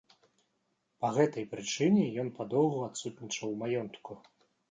Па 1.03 1.11
гэтай 1.17 1.45
прычыне 1.51 2.05
ён 2.23 2.33
падоўгу 2.39 2.79
адсутнічаў 2.87 3.47
у 3.53 3.59
маёнтку. 3.63 4.11